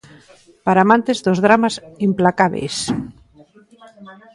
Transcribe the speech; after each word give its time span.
Para 0.65 0.83
amantes 0.85 1.17
dos 1.25 1.39
dramas 1.45 1.75
implacábeis. 2.09 2.75